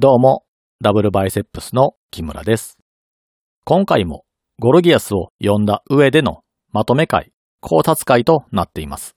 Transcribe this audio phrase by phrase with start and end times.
[0.00, 0.44] どうも、
[0.80, 2.78] ダブルバイセップスの木村です。
[3.64, 4.24] 今回も
[4.60, 9.16] ゴルギアスを読んだ上でのまとめ会、考察会となっています。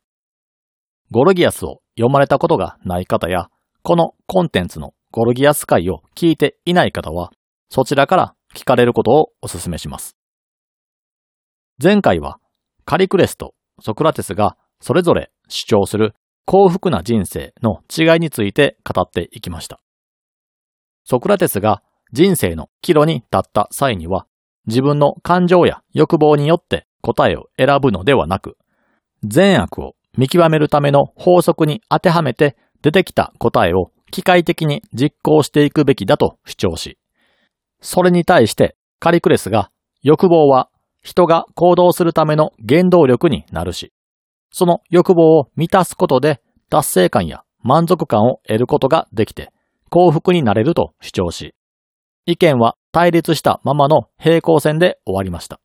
[1.11, 3.49] ゴルギアスを読まれたことがない方や、
[3.83, 7.29] このコンテンツのゴルギアス会を聞いていない方は、
[7.69, 10.17] そちらから聞かれることをお勧めします。
[11.79, 12.39] 前回は
[12.85, 16.15] カリクレスとソクラテスがそれぞれ主張する
[16.47, 19.79] 幸福な人生の違いについて語っていきました。
[21.11, 21.83] ソクラテスが
[22.13, 24.27] 人生の岐路に立った際には、
[24.65, 28.55] 自分の感情や欲望によって答えを選ぶのではなく、
[29.21, 36.97] 善悪を見極めるための法則に当てはめて出てきた答えを機械的に実行していくべきだと主張し、
[37.81, 39.69] それに対してカリクレスが
[40.03, 40.69] 欲望は
[41.03, 43.91] 人が行動するための原動力になるし、
[44.53, 49.51] その欲望を満たすことで達成感や満足感を得ることができて
[49.91, 51.53] 幸福になれると主張し、
[52.25, 55.59] 意見は対立したままの平行線で終わりました。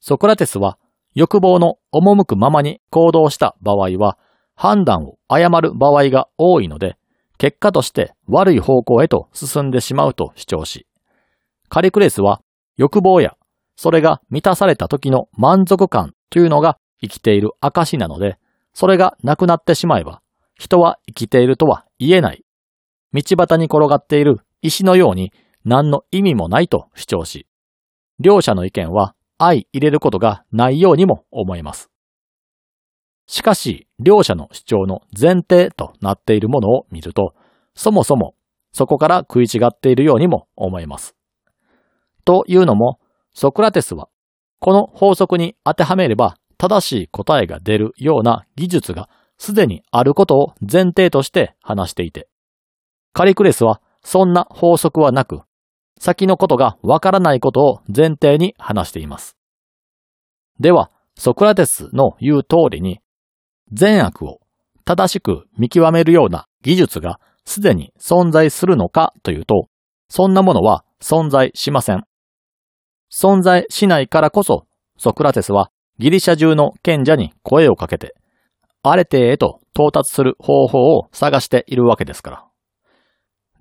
[0.00, 0.78] ソクラテスは
[1.14, 4.18] 欲望の赴くままに行動した場合は
[4.54, 6.96] 判断を誤る場合が多いので、
[7.36, 10.86] 結果として悪い方向へと進んでしまうと主張し、
[11.68, 12.40] カリクレスは
[12.78, 13.36] 欲望や
[13.76, 18.38] それが満たされた時の満足感というのが生きている証なので、
[18.72, 20.22] それがなくなってしまえば、
[20.58, 22.45] 人は生きているとは言えない。
[23.22, 25.32] 道端に転がっている石のように
[25.64, 27.46] 何の意味もないと主張し、
[28.20, 31.90] 両者の意見は相入れることがないようにも思えます。
[33.26, 37.34] しかし、両者の主張の前提となっているものを見ると、
[37.74, 38.36] そもそも
[38.76, 41.16] そこから食い違っているようにも思えます。
[42.26, 43.00] というのも、
[43.32, 44.10] ソクラテスは、
[44.60, 52.28] この法則に当てはめれば正しい答えが出るような技術がすでにあることを前提として話していて、
[53.16, 55.40] カリクレスはそんな法則はなく、
[55.98, 59.38] 先のことがわからないことを前提に話しています。
[60.60, 63.00] では、ソクラテスの言う通りに、
[63.72, 64.40] 善悪を
[64.84, 69.68] 正しく見極めるような技術がすでに存在するのかというと、
[70.10, 72.04] そんなものは存在しません。
[73.10, 74.66] 存在しないからこそ、
[74.98, 78.14] ソクラテスはギリシャ中の賢者に声をかけて、
[78.82, 82.45] アレテへと到達する方法を探しているわけですから。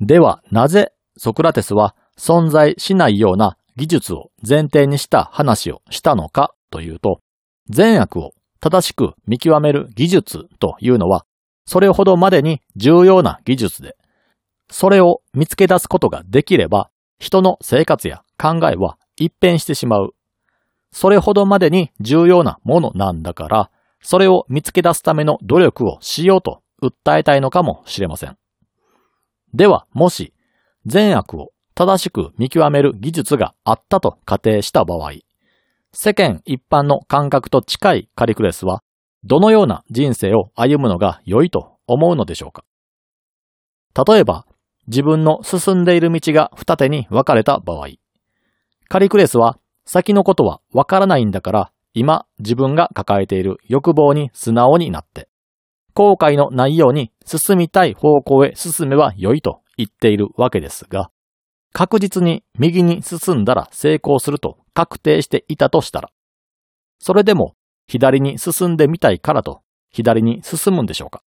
[0.02, 7.20] では、なぜソクラテスは存在しないような技術を前提にした話をしたのかというと、
[7.70, 11.26] 善悪を正しく見極める技術というのは、
[11.66, 13.96] それほどまでに重要な技術で、
[14.70, 16.90] それを見つけ出すことができれば、
[17.20, 20.16] 人の生活や考えは一変してしまう。
[20.92, 28.38] それほどまでに重要なものなんだから、それを見つけ出すための努力をしようと訴えたいのかもしれません。
[29.56, 30.34] では、もし、
[30.86, 35.14] 善悪を正しく見極める技術があったと仮定した場合、
[35.94, 38.84] 世間一般の感覚と近いカリクレスは、
[39.24, 42.66] どのような人生を歩むのが良いと思うのでしょうか？
[44.06, 44.46] 例えば、
[44.88, 47.88] 自分の進んでいる道が二手に分かれた場合、
[48.90, 55.30] カリクレスは先のことは分からないんだから、今自分が抱えている欲望に素直になって、
[55.96, 61.10] 後悔のないように進みたい方向へ進めば良いと言っているわけですが、
[61.72, 66.10] 確実に右に進んだら成功すると確定していたとしたら、
[67.00, 67.56] それでも
[67.88, 71.22] 左に進んでみたいからと左に進むんでしょうか？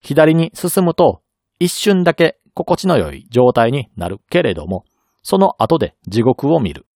[0.00, 1.22] 左に進むと
[1.58, 4.84] 一瞬だけ心地の良い状態になるけれども、
[5.22, 6.86] その後で地獄を見る。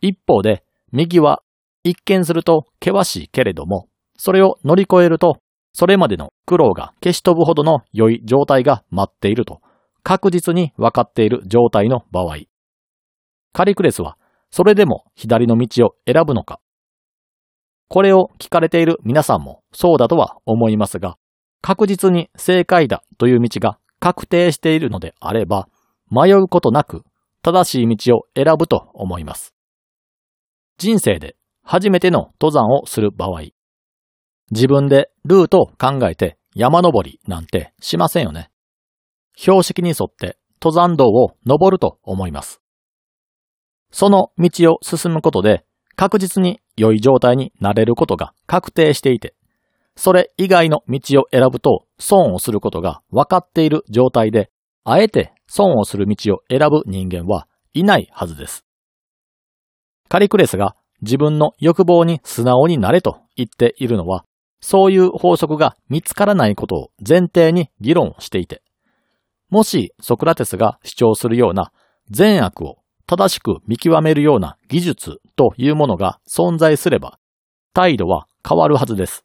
[0.00, 1.42] 一方で右は
[1.84, 5.38] 一見すると険しいけれども、それを乗り越えると
[5.72, 9.60] それまでの苦労が消し飛ぶほどの良い状態が待っていると
[10.02, 12.38] 確実に分かっている状態の場合、
[13.52, 14.16] カリクレスは
[14.50, 16.60] それでも左の道を選ぶのか
[17.90, 21.16] これを聞かれている皆さんもそうだとは思いますが、
[21.60, 25.68] 確実に正解だという道が確定しているのであれば、
[26.08, 27.02] 迷うことなく
[27.42, 29.54] 正しい道を選ぶと思います。
[30.78, 31.34] 人生で
[31.64, 33.42] 初めての登山をする場合、
[34.50, 38.50] 自分でルートを考えて山登りなんてしませんよね。
[39.36, 42.60] 標識に沿って登山道を登ると思います。
[43.92, 45.64] その道を進むことで
[45.96, 49.34] 確実に良い状態になれることが確定していて、
[49.96, 54.50] それ以外の道を選ぶと損をすることが分かっている状態で、
[54.84, 58.64] あえて損をする道を選ぶ人間はいないはずです。
[60.08, 64.24] カリクレスが自分の欲望に素直になれと言っているのは、
[64.60, 68.62] そういう法則が見つからないことを前提に議論していて、
[69.48, 71.72] もしソクラテスが主張するような
[72.10, 77.18] 善悪を正しく見極めるような技術というものが存在すれば、
[77.74, 79.24] 態度は変わるはずです。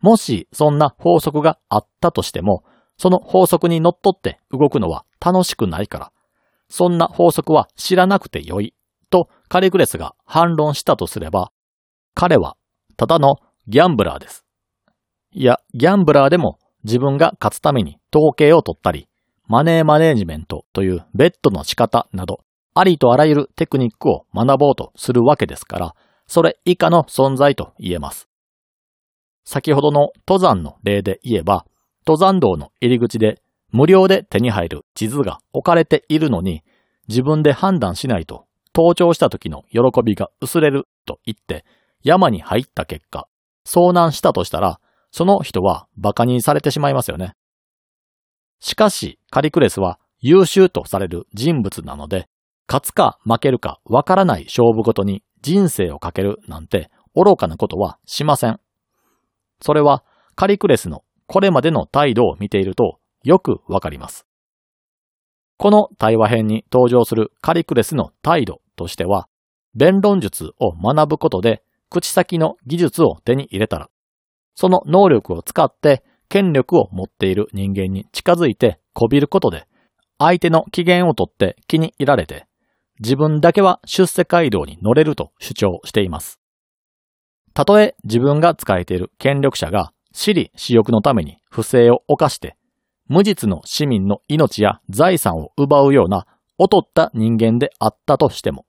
[0.00, 2.62] もしそんな法則があったとしても、
[2.98, 6.12] その法則にのっって動くのは楽しくないから、
[6.68, 8.74] そんな法則は知らなくてよい、
[9.08, 11.52] とカリクレスが反論したとすれば、
[12.14, 12.56] 彼は
[12.96, 13.36] ただの
[13.66, 14.44] ギャンブラーです。
[15.32, 19.08] いや、ギャンブラーでも自分が勝つために統計を取ったり、
[19.46, 22.40] マネーマネージメントというベッドの仕方など、
[22.74, 25.94] ありとあらゆるテクニックを学ぼうとするわけですから、
[26.26, 28.28] それ以下の存在と言えます。
[29.44, 31.64] 先ほどの登山の例で言えば、
[32.06, 33.40] 登山道の入り口で
[33.72, 36.62] 無料で手に入る地図が置かれているのに、
[37.08, 41.64] 自分で判断しないと登頂した時の喜びが薄れると言って
[42.02, 43.26] 山に入った結果、
[43.66, 44.80] 遭難したとしたら、
[45.10, 47.34] その人は馬鹿にされてしまいますよね。
[48.60, 52.28] しかし、カリクレスは優秀とされる人物なので、
[52.66, 58.58] 勝つか負けるかわからない勝負ごとに人生をかけるなんて愚かなことはしません。
[59.60, 60.02] それは
[60.34, 64.26] カリクレスのこれまでの態度を見ているとよくわかります。
[65.56, 69.28] この対話編に登場するカリクレスの態度としては、
[69.74, 73.88] 弁論術を学ぶことで口先の技術を手に入れたら、
[74.54, 79.66] その能力を使って権力を持っている人間に近づいてこびることで、
[80.18, 82.46] 相手の機嫌をとって気に入られて、
[83.00, 86.40] 自分だけは出世街道に乗れると主張しています。
[87.52, 92.56] たとえ自分が使えている権力者が私利私欲のために不正を犯して、
[93.08, 96.26] 無実の市民の命や財産を奪うような
[96.58, 98.64] 劣った人間であったとしても、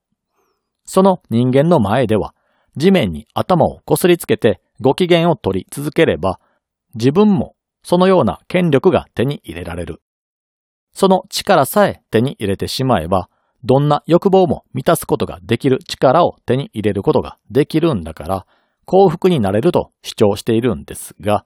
[0.85, 2.35] その人間の前では
[2.77, 6.39] 地面に頭をこすりつけてご機嫌を取り続ければ、
[6.93, 10.01] 自分もそのような権力が手に入れられる。
[10.93, 13.29] その力さえ手に入れてしまえば、
[13.63, 18.45] どんな欲望も満たすことができる力を手に入れることができるんだから、
[18.85, 21.45] 幸福になれると主張しているんですが、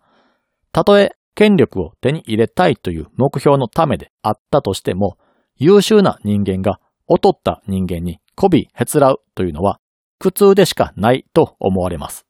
[0.71, 5.17] たとえ権力を手に入れたいという目標のためであったとしても、
[5.57, 9.79] 優秀な人間が劣った人間に媚びへつらうというのは
[10.19, 12.25] 苦痛でしかないと思われます。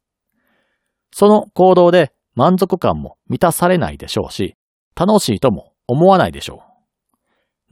[1.11, 4.55] その行動で満足感も満たされないでしょうし、
[4.95, 6.63] 楽しいとも思わないでしょ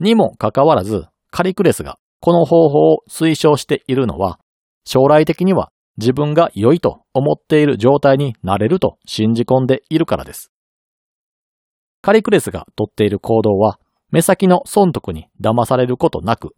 [0.00, 0.04] う。
[0.04, 4.38] にもかかわらず、カリクレスがこの方法を推奨しているのは、
[4.84, 10.50] 将来的には自分が良いと思っている状態になれると信じ込んでいるからです。
[12.02, 13.78] カリクレスがとっている行動は、
[14.10, 16.54] 目先の損得に騙されることなく、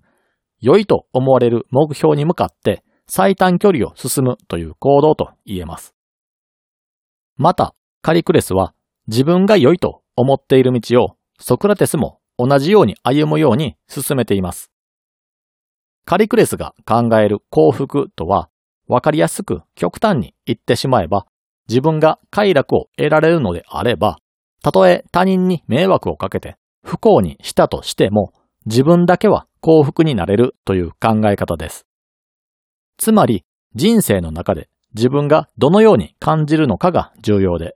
[0.60, 5.96] 良いと思われる目標に向かって最短距離を進むという行動と言えます。
[7.36, 8.72] また、カリクレスは
[9.08, 14.70] 自分が良いと思っている道をソクラテスも同じように歩むように進めています。
[16.04, 18.48] カリクレスが考える幸福とは、
[18.86, 21.26] わかりやすく極端に言ってしまえば、
[21.68, 24.18] 自分が快楽を得られるのであれば、
[24.62, 28.32] たとえ他人に迷惑をかけて不幸にしたとしても、
[28.66, 31.89] 自分だけは幸福になれるという考え方です。
[33.00, 37.74] つまり人生の中で自分がどのように感じるのかが重要で、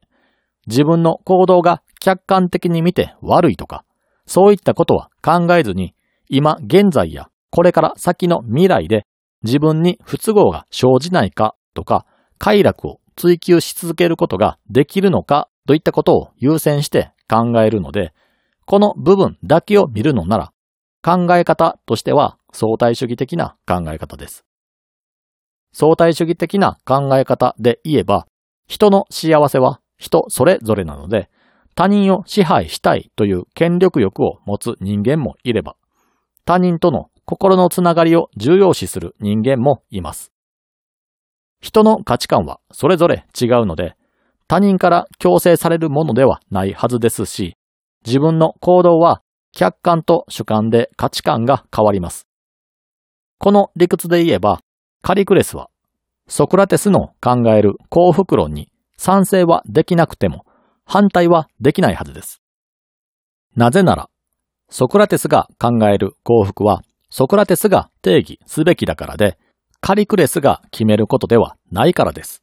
[0.67, 3.87] 自分の行動が客観的に見て悪いとか、
[4.27, 5.95] そういったことは考えずに、
[6.29, 9.07] 今現在やこれから先の未来で
[9.43, 12.05] 自分に不都合が生じないかとか、
[12.37, 18.13] 快楽を追求し続けることができるのかといったことを優先して考えるので、
[18.67, 20.53] この部分だけを見るのなら、
[21.03, 24.45] 考え方としては相対主義的な考え方です。
[25.75, 28.27] 相対主義的な考え方で言えば、
[28.67, 31.29] 人の幸せは人それぞれなので、
[31.75, 35.77] 他人を支配したいという権力欲を持つ人間もいれば、
[36.45, 40.31] 他人との心のつながりを重要視する人間もいます。
[41.61, 43.97] 人の価値観はそれぞれ違うので、
[44.47, 47.57] 他人から強制されるものではないはずですし、
[48.07, 52.29] 自分の行動は客観と主観で価値観が変わります。
[53.39, 54.61] この理屈で言えば、
[55.05, 55.69] カリクレスは、
[56.29, 60.47] ソクラテスの考える幸福論に賛成はできなくても、
[60.87, 62.41] 反対はできないはずです。
[63.55, 64.09] なぜなら、
[64.71, 69.37] ソクラテスが考える幸福は、ソクラテスが定義すべきだからで、
[69.83, 72.43] カリクレスが決めることではないからです。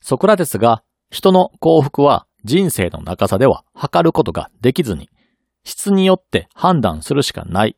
[0.00, 5.10] ソクラテスが人の幸福は人生の中さでは測ることができずに、
[5.62, 7.76] 質によって判断するしかない。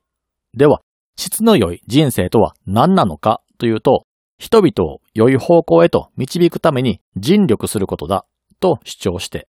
[0.55, 0.83] では、
[1.17, 4.07] 質の良い人生とは何なのかというと、
[4.39, 8.27] 人々を良い方向へと導くために尽力することだ
[8.61, 9.49] と主張して、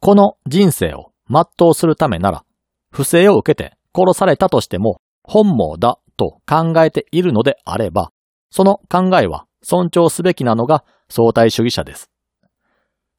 [0.00, 2.44] この人生を全うするためなら
[2.92, 8.12] 不正を受けて殺されたとしても本望だと考えているのであれば、
[8.50, 12.10] その考えは尊重すべきなのが相対主義者です。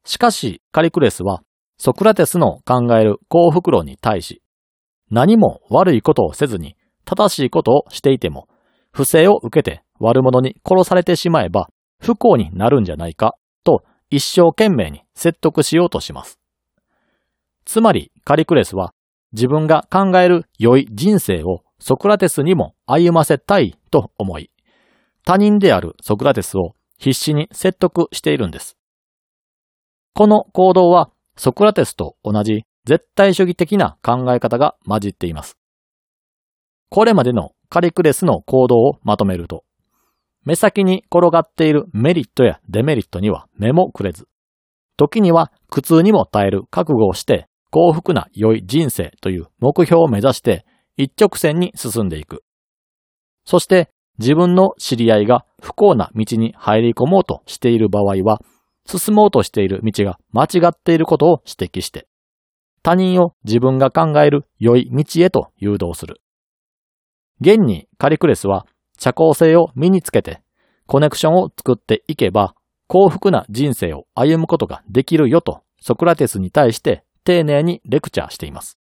[0.04, 1.42] しかし、カリクレスは、
[1.76, 4.42] ソクラテスの考える幸福論に対し、
[5.10, 8.48] 何も悪いことをせずに正しいことをしていても、
[8.90, 11.68] 不正を受けて悪者に殺されてしまえば
[12.00, 16.38] 不幸になるんじゃないかと一生懸命に説得しようとします。
[17.64, 18.94] つまりカリクレスは
[19.32, 24.50] 自分が考える良い人生をソクラテスにも歩ませたいと思い、
[25.24, 28.76] 他人であるソクラテスを必死に説得しているんです。
[30.14, 35.56] この行動はソクラテスと同じ絶対主義的な考え方が混じっています。
[36.88, 39.62] これまでのカリクレスの行動をまとめると、
[40.44, 44.26] 目先に転がっているメリットやデメリットには目もくれず、
[44.96, 50.64] 時には苦痛にも耐える覚悟をして幸福な良い人生という目標を目指して
[50.96, 52.42] 一直線に進んでいく。
[53.44, 58.40] そして自分の知り合いが不幸な道に入り込もうとしている場合は、
[58.84, 62.08] 進もうとしている道が間違っていることを指摘して、
[62.82, 66.20] 他人を自分が考える良い道へと誘導する。
[67.40, 68.66] 現にカリクレスは
[68.98, 70.42] 社交性を身につけて
[70.86, 72.54] コネクションを作っていけば
[72.86, 78.78] 幸福な人生を歩むことができるよとソクラテスに対して丁寧にレクチャーしています。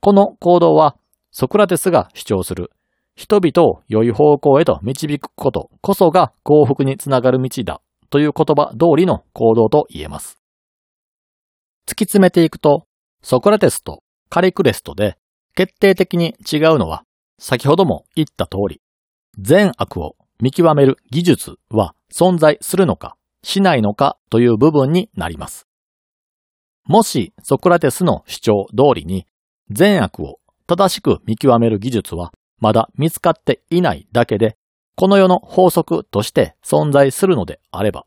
[0.00, 0.96] この行動は
[1.32, 2.70] ソクラテスが主張する
[3.16, 10.38] 人々を良い方向へと導くことこそが幸福につながる道だという言葉通りの行動と言えます。
[11.86, 12.86] 突き詰めていくと、
[13.22, 15.16] ソクラテスとカリクレストで
[15.54, 17.04] 決定的に違うのは
[17.38, 18.80] 先ほども言った通り、
[19.38, 25.66] 善悪を見極める技術は存在するのか、しないのかという部分になります。
[26.86, 29.26] もしソクラテスの主張通りに
[29.70, 34.56] 善悪を正しく見極める技術はまだ見つかっていないだけで、
[34.94, 38.06] この世の法則として存在するのであれば、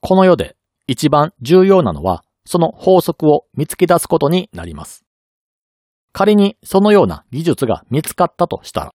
[0.00, 5.04] この世で一番重要なのはその法則を見つけ出すことになります。
[6.12, 8.92] 仮にそのような技術が見つかったとしたら、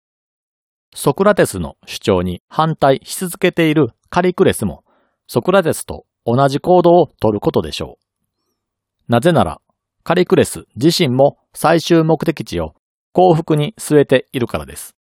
[0.93, 4.83] ソクラテスの主張に反対し続けているカリクレスも、
[5.27, 7.97] ソクラテスと同じ行動をとることでしょ
[9.07, 9.11] う。
[9.11, 9.61] なぜなら、
[10.03, 12.73] カリクレス自身も最終目的地を
[13.13, 14.95] 幸福に据えているからです。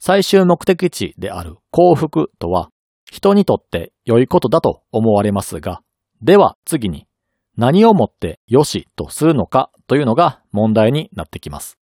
[0.00, 2.70] 最終目的地である幸福とは、
[3.10, 5.80] 人にとって良いことだと思われますが、
[6.20, 7.06] では次に
[7.56, 11.78] 何をもって良しとするのかというのが問題になってきます。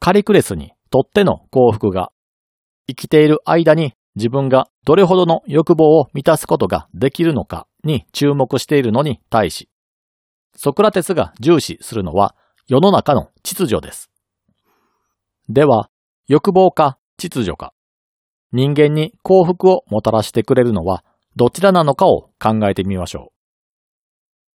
[0.00, 2.12] カリクレスにとっての幸福が
[2.86, 9.70] 生きている間に自分がどれほどの欲望を満たすことができるのかに注目しているのに対し、
[10.54, 12.36] ソクラテスが重視するのは
[12.68, 14.10] 世の中の秩序です。
[15.48, 15.88] では、
[16.28, 17.72] 欲望か秩序か、
[18.52, 21.04] 人間に幸福をもたらしてくれるのは
[21.36, 23.32] どちらなのかを考えてみましょ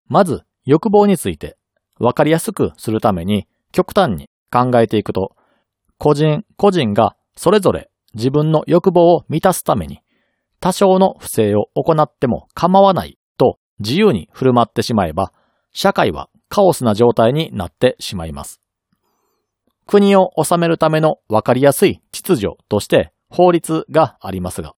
[0.09, 0.13] う。
[0.13, 1.57] まず、欲望について
[2.01, 5.37] 分かりやすくするために極端に考えていくと、
[6.05, 10.01] 個人個人がそれぞれ自分の欲望を満たすために
[10.61, 15.33] 多少の不正を行っても構わないと自由に振る舞ってしまえば、
[15.73, 18.61] 社会はカオスな状態になってしまいます。
[19.87, 24.75] 国を治めるための分かりやすい秩序として法律がありますが、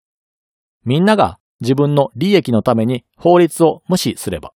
[0.84, 4.52] みんなが自分の利益のために法律を無視すれば、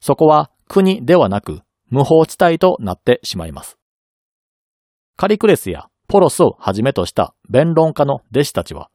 [0.00, 3.78] そこは国ではなく無法地帯となってしまいます。
[5.16, 8.90] カリクレスやポロスをはじめとした弁論家の弟子たちは、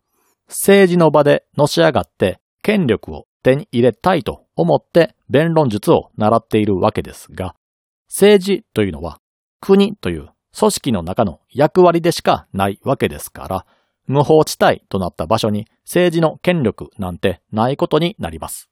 [0.47, 7.55] 政治の場でのし上がって権力を手に入れたいと思って弁論術を習っているわけですが、
[8.07, 9.19] 政治というのは
[9.61, 13.65] 国という組織の中の役割でしかないわけですから、
[14.07, 18.69] 無法地帯となった場所に政治の権力なんてないことになります。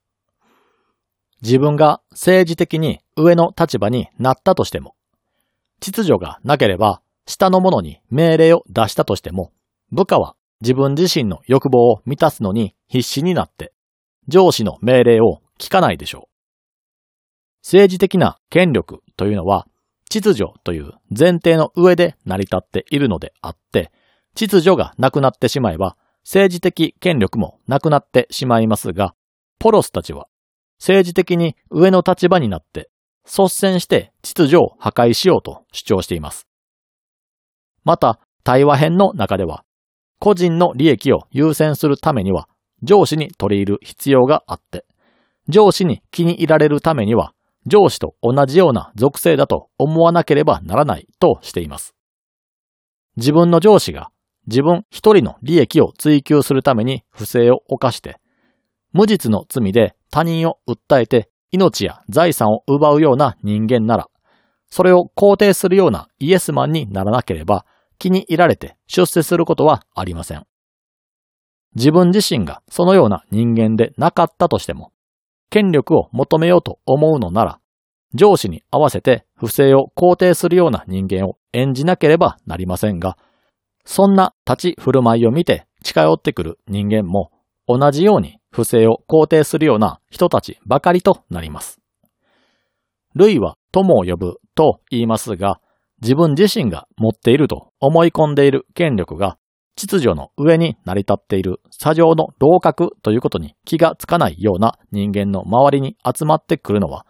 [1.44, 4.96] 自分が政治的に上の立場になったとしても、
[5.80, 9.52] 秩序がなければ下の者に命令を出したとしても、
[9.92, 13.74] 部下は自分自身の欲望を満たすのに必死になって、
[14.28, 16.30] 上司の命令を聞かないでしょう。
[17.64, 19.68] 政治的な権力というのは、
[20.10, 23.92] 秩序という前提の上で成り立っているのであって、
[24.34, 29.14] 秩序がなくなってしまえば、政治的権力もなくなってしまいますが、
[29.60, 30.28] ポロスたちは
[30.80, 32.90] 政治的に上の立場になって
[33.26, 36.47] 率先して秩序を破壊しようと主張しています。
[37.88, 39.64] また、対話編の中では、
[40.20, 42.50] 個人の利益を優先するためには
[42.84, 44.84] 上司に取り入る必要があって、
[45.48, 47.34] 上司に気に入られるためには
[47.66, 51.96] 上司と同じような属性だと思わなければならないとしています。
[53.16, 54.12] 自分の上司が
[54.48, 58.20] 自分一人の利益を追求するために不正を犯して、
[58.92, 64.10] 無実の罪で他人を訴えて命や財産を奪うような人間なら、
[64.70, 67.66] それを肯定するようなイエスマンにならなければ
[68.00, 70.46] 気に入られて出世することはありません。
[71.76, 74.92] 自分自身がそのような人間でなかったとしても、
[75.50, 77.60] 権力を求めようと思うのなら、
[78.14, 83.18] 上司に合わせて不正を肯定するような人間を演じなければなりませんが、
[83.86, 87.32] そんな立ち振る舞いを見て近寄ってくる人間も
[87.68, 91.80] 同じように不正を肯定するような人たちばかりとなります。
[93.14, 95.60] 類は友を呼ぶと言いますが、
[96.02, 99.38] 自分自身が持っていると思い込んでいる権力が
[99.76, 107.06] 秩序の上に成り立っている砂上の老角ということに気がつかないような人間の周りに集まってくるのは、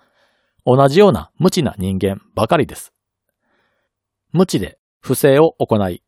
[0.66, 2.92] 同じような無知な人間ばかりです。
[4.34, 6.04] 無知で不正を行い、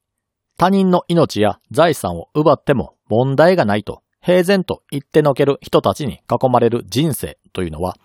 [0.58, 7.96] 他人の命や財産を奪っても問題がないと平然と言ってのける人たちに囲まれる人生というのは、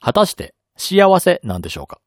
[0.00, 2.00] 果たして幸せなんでしょうか？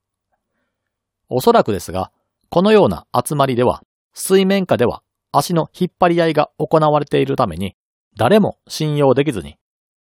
[1.28, 2.14] おそらくですが、
[2.50, 3.82] このような集まりでは、
[4.14, 7.76] 水面下では足の引っ張り合いが行われているために、
[8.18, 9.58] 誰も信用できずに、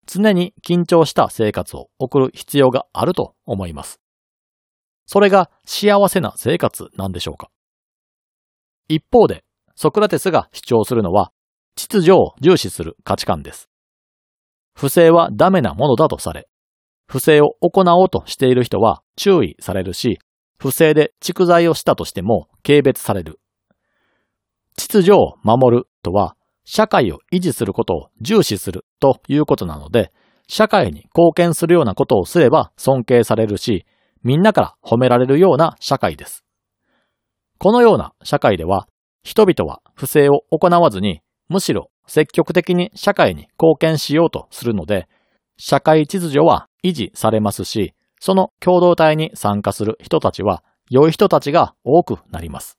[0.06, 4.00] 常に緊張した生活を送る必要があると思います。
[5.06, 7.50] それが幸せな生活なんでしょうか
[8.88, 11.32] 一方で、ソクラテスが主張するのは、
[11.76, 13.68] 秩序を重視する価値観です。
[14.74, 16.48] 不正はダメなものだとされ、
[17.06, 20.18] 不正を行おうとしている人は注意されるし、
[20.58, 23.40] 不正で蓄財をしたとしても軽蔑される。
[24.76, 30.12] 秩序を守るとは、社会を維持することを重視するということなので、
[30.48, 33.86] 社会に貢献するようなことをすれば尊敬されるし、
[34.22, 36.44] みんなから褒められるような社会です。
[37.58, 38.88] このような社会では、
[39.22, 45.08] 人々は不正を行わずに、むしろ積極的に社会に貢献しようとするので、
[45.56, 52.78] 社会秩序は維持されますし、その共同体に参加する人たちは良い人たちが多くなります。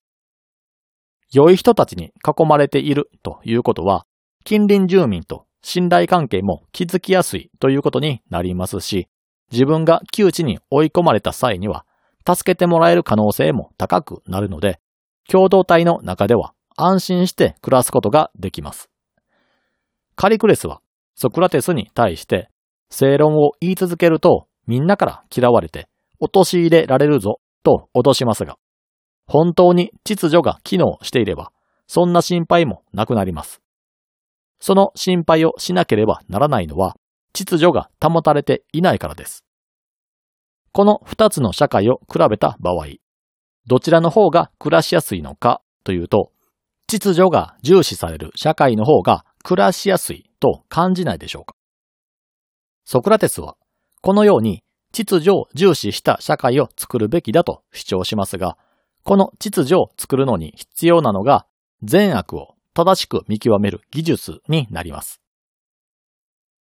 [1.31, 4.05] 良い人たちに囲まれているということは、
[4.45, 9.09] 近隣住民と信頼関係も築きやすいということになりますし、
[9.51, 11.85] 自分が窮地に追い込まれた際には、
[12.25, 14.79] 助けてもらえる可能性も高くなるので、
[15.29, 18.89] 共同体の中では安心して暮らすことができます。
[20.15, 20.81] カリクレスは
[21.15, 22.49] ソクラテスに対して
[22.89, 25.87] 正論を言い続けるとみんなから嫌われて
[26.19, 28.57] 陥れられるぞと脅しますが、
[29.25, 31.51] 本当に秩序が機能していれば、
[31.87, 33.61] そんな心配もなくなります。
[34.59, 36.95] その心配をしなければならないのは、
[37.33, 39.43] 秩序が保たれていないからです。
[40.71, 42.85] この二つの社会を比べた場合、
[43.67, 46.31] どちらの方が暮らしやすいのかというと、
[46.87, 51.55] 秩序が重視される社会の方が暮らしやすいと感じないでしょうか。
[52.85, 53.57] ソクラテスは、
[54.07, 58.57] このように秩序を重視した社会を作るべきだと主張しますが、
[59.03, 61.45] この秩序を作るのに必要なのが
[61.83, 65.19] 善悪を正しく見極める技術になります。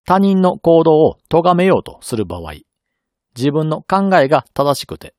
[0.05, 2.55] 他人の行動を咎めようとする場合、
[3.37, 5.15] 自分の考えが正しくて、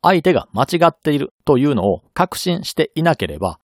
[0.00, 3.58] 相手が間違っているというのを確信していなければ、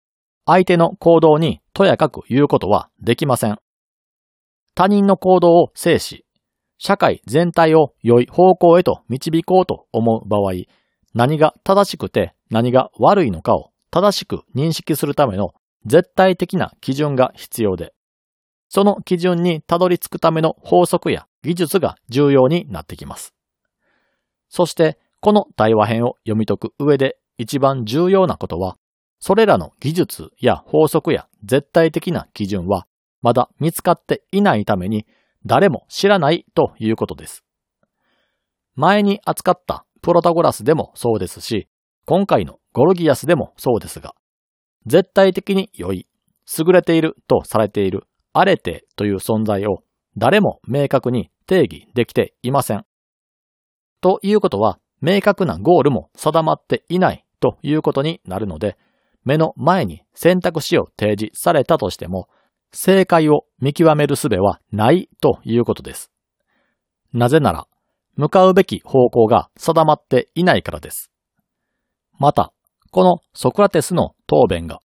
[0.46, 3.58] 相手の行動にとやかく言うことはできません。
[4.74, 6.24] 他人の行動を制し、
[6.82, 10.64] 社会全体を良い方向へと導こうと思う場合、
[11.12, 15.52] 何が正しくて何が悪いのかを正しく認識するための
[15.84, 17.92] 絶対的な基準が必要で、
[18.70, 23.34] その基準にたどり着くための法則や技術が重要になってきます。
[24.48, 28.78] そして、この対話編を読み解く上で一番重要なことは、
[29.18, 32.86] それらの技術や法則や絶対的な基準は
[33.20, 35.06] まだ見つかっていないために
[35.46, 37.44] 誰も知らないということです。
[38.74, 41.68] 前に扱ったプロタゴラスでもそうですし、
[42.06, 44.14] 今回のゴルギアスでもそうですが、
[44.86, 46.06] 絶対的に良い、
[46.58, 49.82] 優れているとされているアレテという存在を
[50.16, 52.84] 誰も明確に定義できていません。
[54.00, 58.76] ということは、明確なゴールも定まっていないということになるので、
[59.24, 62.28] 目の前に選択肢を提示されたとしても、
[62.72, 66.10] 正解を見極める術はないということです。
[67.12, 67.66] なぜなら、
[68.16, 71.10] 向かうべき方向が定まっていないからです。
[72.18, 72.52] また、
[72.90, 74.80] このソクラテスの答弁が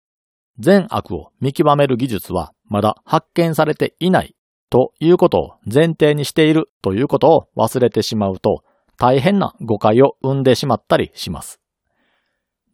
[0.60, 4.36] 善悪を見極める技術はまだ発見されていない
[4.70, 8.64] ということを前提にしているということを忘れてしまうと
[8.98, 11.60] 大変な誤解を生んでしまったりします。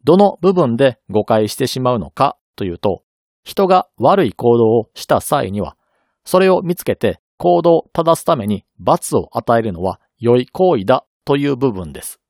[0.04, 3.02] どの部分で誤解してしまうのかというと、
[3.42, 5.76] 人が悪い行動をした際には、
[6.24, 12.20] それを見つけて行動を正すために罰を与えるのは良い行為だという部分です。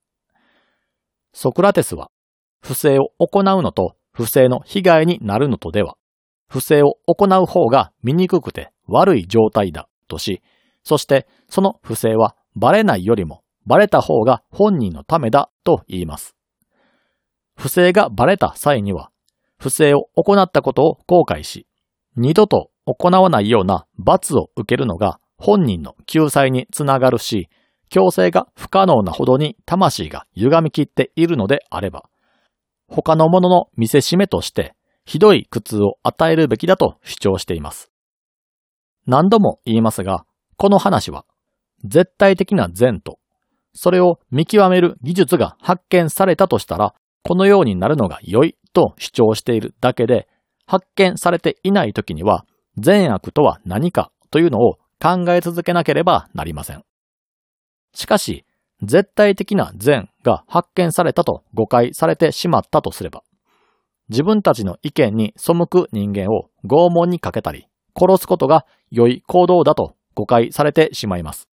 [1.33, 2.11] ソクラテスは、
[2.61, 5.97] 不正を行うのと不正の被害になるのとでは、
[6.49, 10.43] 不正を行う方が醜くて悪い状態だとし、
[10.83, 16.35] そしてその不正はバレないよりもバレた方が本人のためだと言います。
[17.57, 19.11] 不正がバレた際には、
[19.61, 21.67] 不正を行ったことを後悔し、
[22.17, 27.51] 二度と行わないような罰を受けるのが本人の救済につながるし、
[27.91, 32.09] 強制が不可能なほどに魂が歪みきっているのであれば、
[32.89, 37.91] 他のものの見せしめとしてひどい苦痛を与えるべきだと主張しています。
[39.07, 40.25] 何度も言いますが、
[40.57, 41.27] この話は
[41.85, 43.19] 絶対的な善と、
[43.75, 50.29] それを見極める技術が発見されたとしたら、このようになるのが良いと主張しているだけで、
[50.67, 52.45] 発見されていない時には、
[52.79, 56.85] 善悪とは何かというのを考え続けなければなりません。
[57.95, 58.45] しかし、
[58.83, 63.23] 絶対的な善が発見されたと誤解されてしまったとすれば、
[64.09, 71.49] 自分たちの意見に背く人間を拷問にかけたり、殺すことが良い行動だと誤解されてしまいます。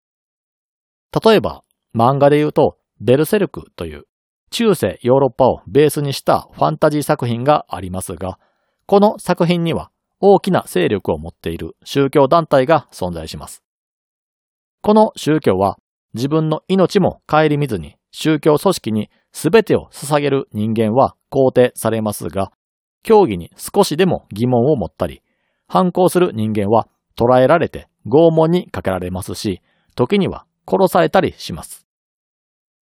[1.24, 1.62] 例えば、
[1.94, 4.04] 漫画で言うと、ベルセルクという
[4.52, 8.38] 中世ヨーロッパをベースにしたファンタジー作品がありますが、
[8.86, 13.62] この作品には大きな勢力を持っている宗教団体が存在します。
[14.82, 15.78] この宗教は
[16.12, 22.52] 自分の命も顧みずに宗教組織に全てを捧げる人間は肯定されますが、
[23.02, 25.22] 教義に少しでも疑問を持ったり、
[25.66, 29.62] 反抗する人間は捕らえられて拷問にかけられますし、
[29.94, 31.86] 時には殺されたりします。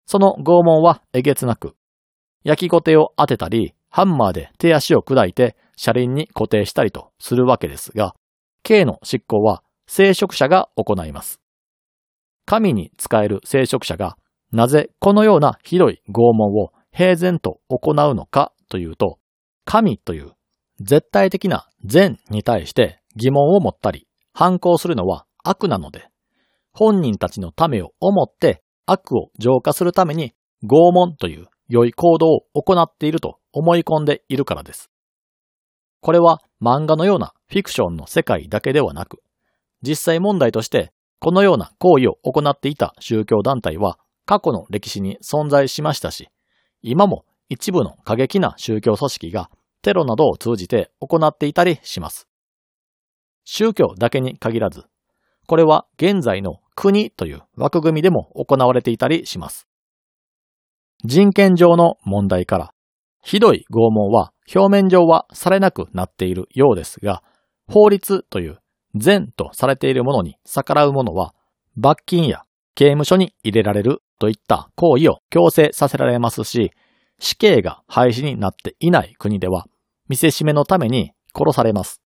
[0.07, 1.75] その拷問はえげつなく、
[2.45, 8.14] 焼きごてを当てたり、ハンマーで手足を砕いて車輪に固定したりとするわけですが、
[8.62, 11.40] 刑の執行は聖職者が行います。
[12.45, 14.16] 神に仕える聖職者が
[14.53, 19.19] なぜこのようなひどい拷問を平然と行うのかというと、
[19.64, 20.33] 神という
[20.81, 26.09] 絶対的な善に対して疑問を持ったり反抗するのは悪なので、
[26.73, 30.33] 本人たちのためを思って悪を浄化するために
[30.64, 34.90] 拷問という良い行動を行っていると思い込んでいるからです。
[36.01, 39.18] これは漫画のようなフィクションの世界だけではなく、
[39.83, 46.29] 実際問題としてこのような行為を行っていた宗教団体は過去の歴史に存在しましたし、
[46.83, 49.51] 今も一部の過激な宗教組織が
[49.83, 52.29] テロなどを通じて行っていたりします。
[53.44, 54.85] 宗教だけに限らず、
[55.46, 59.66] これは現在の国という枠組みでも行われていたりします。
[61.04, 62.72] 人権上の問題から、
[63.22, 67.22] ひどい拷問は表面上はされなくなっているようですが、
[67.68, 68.59] 法律という
[68.94, 71.35] 善とされているものに逆らうものは、
[71.76, 76.72] 罰金や刑務所に入れられるといった行為を強制させられますし、
[77.18, 79.66] 死刑が廃止になっていない国では、
[80.09, 82.00] 見せしめのために殺されます。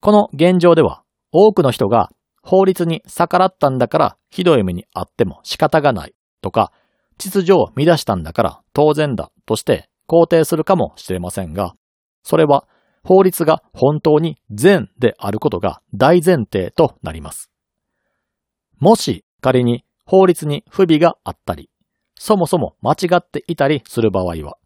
[0.00, 2.10] この現状では、多くの人が
[2.48, 6.72] 法律に逆らったんだからひどい目にあっても仕方がないとか、
[7.18, 11.74] 秩序を乱したんだから当然だとして肯定するかもしれませんが、
[12.22, 12.66] それは
[13.04, 17.50] 法律が本当に善であることが大前提となります。
[18.78, 21.68] もし仮に法律に不備があったり、
[22.18, 24.56] そもそも間違っていたりする場合は、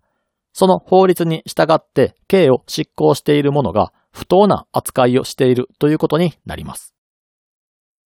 [0.52, 6.94] その法律に従って刑を執行している者が不当な扱いをしているということになります。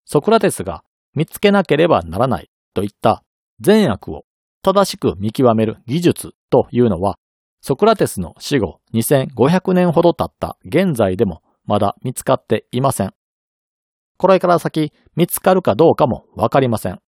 [0.07, 0.83] ソクラテスが
[1.15, 3.23] 見つけなければならないといった
[3.61, 4.25] 善悪を
[4.63, 7.19] 正しく見極める技術というのは、
[7.61, 13.13] ソクラテスの死後2500年ほど経った現在でもまだ見つかっていません。
[14.19, 17.01] これから先見つかるかどうかもわかりません。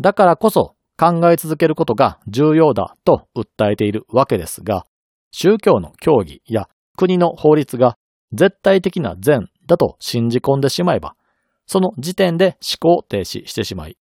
[0.00, 4.86] だからこそ考え続けることが重要だと訴えているわけですが、
[5.30, 7.96] 宗教の教義や国の法律が
[8.32, 11.16] 絶対的な善だと信じ込んでしまえば、
[11.66, 13.96] その時点で思考停止してしまい、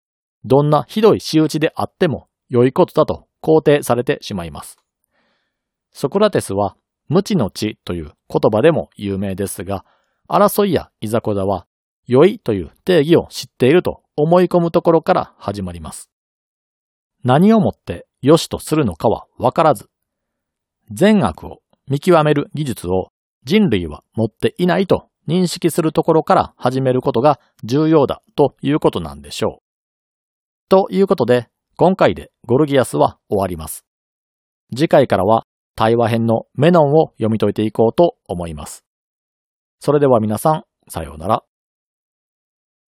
[0.44, 4.77] どんなひどい仕打ちであっても良いことだと肯定されてしまいます。
[5.92, 6.77] ソクラテスは
[7.09, 9.85] 無知の知という言葉でも有名ですが、
[10.29, 11.66] 争いやいざこざは
[12.07, 16.11] 良いという定義を知っていると思い込むところから始まります。
[17.25, 19.88] 何をもって良しとするのかはわからず、
[20.90, 23.09] 善悪を見極める技術を
[23.44, 29.62] 人類は持っていないと認識するところから始めることが重要だということなんでしょう。
[30.71, 33.85] ということで、今回でゴルギアスは終わります。
[34.75, 35.45] 次回からは
[35.77, 38.85] 対話編のメノンを読み解いていこうと思います。
[39.81, 41.45] それでは皆さん、さようなら。